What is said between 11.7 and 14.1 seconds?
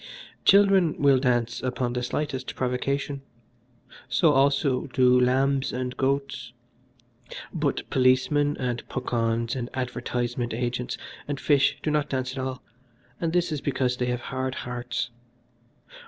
do not dance at all, and this is because they